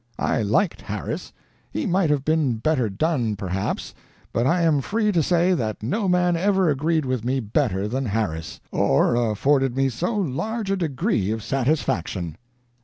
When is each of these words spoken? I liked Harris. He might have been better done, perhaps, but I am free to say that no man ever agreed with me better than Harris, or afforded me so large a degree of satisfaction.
I 0.17 0.41
liked 0.41 0.81
Harris. 0.81 1.31
He 1.71 1.85
might 1.85 2.09
have 2.09 2.25
been 2.25 2.55
better 2.55 2.89
done, 2.89 3.35
perhaps, 3.35 3.93
but 4.33 4.47
I 4.47 4.63
am 4.63 4.81
free 4.81 5.11
to 5.11 5.21
say 5.21 5.53
that 5.53 5.83
no 5.83 6.09
man 6.09 6.35
ever 6.35 6.71
agreed 6.71 7.05
with 7.05 7.23
me 7.23 7.39
better 7.39 7.87
than 7.87 8.07
Harris, 8.07 8.59
or 8.71 9.13
afforded 9.13 9.77
me 9.77 9.89
so 9.89 10.15
large 10.15 10.71
a 10.71 10.75
degree 10.75 11.29
of 11.29 11.43
satisfaction. 11.43 12.37